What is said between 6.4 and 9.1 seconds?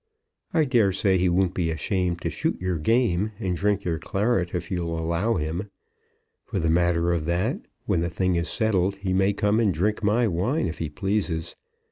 For the matter of that, when the thing is settled